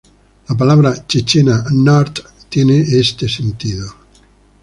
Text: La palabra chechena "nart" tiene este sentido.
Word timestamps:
La 0.49 0.55
palabra 0.57 1.05
chechena 1.05 1.63
"nart" 1.69 2.21
tiene 2.49 2.79
este 2.81 3.29
sentido. 3.29 3.87